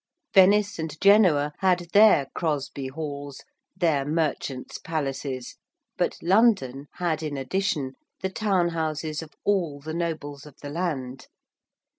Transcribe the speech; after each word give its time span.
Venice 0.33 0.79
and 0.79 0.99
Genoa 0.99 1.53
had 1.59 1.87
their 1.93 2.25
Crosby 2.33 2.87
Halls 2.87 3.43
their 3.77 4.03
merchants' 4.03 4.79
palaces; 4.79 5.57
but 5.95 6.17
London 6.23 6.87
had 6.93 7.21
in 7.21 7.37
addition, 7.37 7.93
the 8.21 8.29
town 8.31 8.69
houses 8.69 9.21
of 9.21 9.35
all 9.43 9.79
the 9.79 9.93
nobles 9.93 10.47
of 10.47 10.57
the 10.63 10.71
land. 10.71 11.27